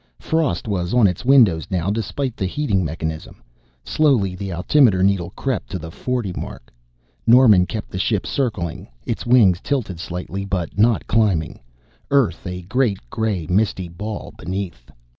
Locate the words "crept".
5.35-5.69